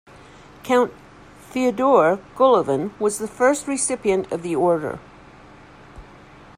Count 0.63 0.91
Fyodor 1.37 2.17
Golovin 2.35 2.89
was 2.99 3.19
the 3.19 3.27
first 3.27 3.67
recipient 3.67 4.31
of 4.31 4.41
the 4.41 4.55
order. 4.55 4.97